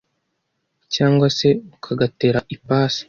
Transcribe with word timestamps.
cyangwa 0.93 1.27
se 1.37 1.47
ukagatera 1.75 2.39
ipasi. 2.55 2.99